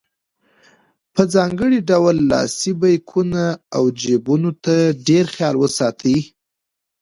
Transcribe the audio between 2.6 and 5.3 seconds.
بیکونو او جیبونو ته ډېر